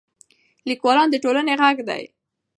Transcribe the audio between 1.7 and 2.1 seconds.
دي.